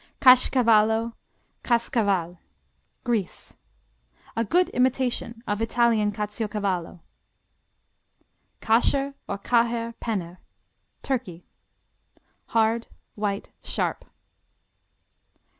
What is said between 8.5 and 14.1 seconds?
Kasher, or Caher, Penner Turkey Hard; white; sharp.